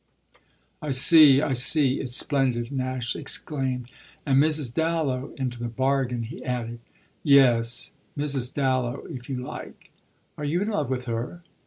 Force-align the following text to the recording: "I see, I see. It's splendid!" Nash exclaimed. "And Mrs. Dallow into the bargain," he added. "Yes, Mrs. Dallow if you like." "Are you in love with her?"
"I 0.81 0.89
see, 0.89 1.43
I 1.43 1.53
see. 1.53 1.99
It's 1.99 2.17
splendid!" 2.17 2.71
Nash 2.71 3.15
exclaimed. 3.15 3.91
"And 4.25 4.41
Mrs. 4.41 4.73
Dallow 4.73 5.31
into 5.37 5.59
the 5.59 5.67
bargain," 5.67 6.23
he 6.23 6.43
added. 6.43 6.79
"Yes, 7.21 7.91
Mrs. 8.17 8.51
Dallow 8.51 9.05
if 9.05 9.29
you 9.29 9.43
like." 9.43 9.91
"Are 10.39 10.43
you 10.45 10.59
in 10.63 10.69
love 10.71 10.89
with 10.89 11.05
her?" 11.05 11.43